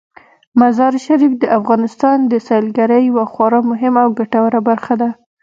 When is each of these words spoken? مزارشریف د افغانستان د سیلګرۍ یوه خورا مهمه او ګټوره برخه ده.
مزارشریف 0.59 1.33
د 1.39 1.43
افغانستان 1.59 2.17
د 2.31 2.33
سیلګرۍ 2.47 3.01
یوه 3.09 3.25
خورا 3.33 3.59
مهمه 3.71 4.01
او 4.05 4.09
ګټوره 4.19 4.59
برخه 4.69 4.93
ده. 5.01 5.09